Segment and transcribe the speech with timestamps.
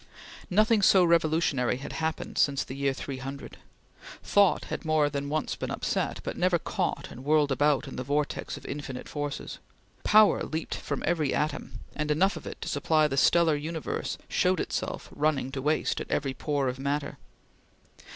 [0.49, 3.57] Nothing so revolutionary had happened since the year 300.
[4.23, 8.03] Thought had more than once been upset, but never caught and whirled about in the
[8.03, 9.59] vortex of infinite forces.
[10.03, 14.59] Power leaped from every atom, and enough of it to supply the stellar universe showed
[14.59, 17.19] itself running to waste at every pore of matter.